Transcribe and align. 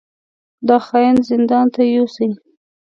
دا 0.67 0.77
خاين 0.87 1.17
زندان 1.29 1.65
ته 1.73 1.81
يوسئ! 1.95 2.29